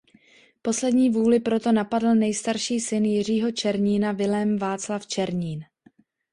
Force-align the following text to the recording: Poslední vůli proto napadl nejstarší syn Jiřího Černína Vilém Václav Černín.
Poslední 0.61 1.09
vůli 1.09 1.39
proto 1.39 1.71
napadl 1.71 2.15
nejstarší 2.15 2.79
syn 2.79 3.05
Jiřího 3.05 3.51
Černína 3.51 4.11
Vilém 4.11 4.57
Václav 4.59 5.07
Černín. 5.07 5.63